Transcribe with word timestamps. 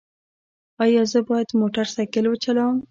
ایا 0.83 1.03
زه 1.11 1.19
باید 1.29 1.49
موټر 1.61 1.85
سایکل 1.95 2.25
وچلوم؟ 2.27 2.75